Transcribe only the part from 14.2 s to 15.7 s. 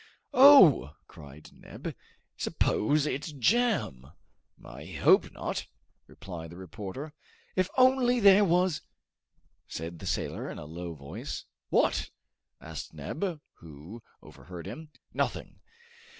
overheard him. "Nothing!"